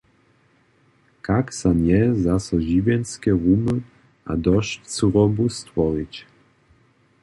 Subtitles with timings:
[1.27, 3.87] Kak za nje zaso žiwjenske rumy z
[4.47, 6.13] dosć cyrobu stworić?